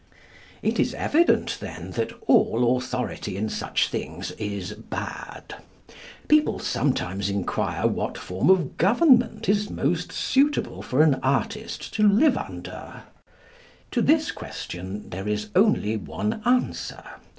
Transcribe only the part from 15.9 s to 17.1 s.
one answer.